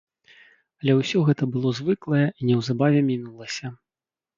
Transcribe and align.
Але 0.83 0.95
ўсё 1.01 1.21
гэта 1.29 1.43
было 1.57 1.75
звыклае 1.83 2.25
і 2.27 2.41
неўзабаве 2.53 3.09
мінулася. 3.15 3.77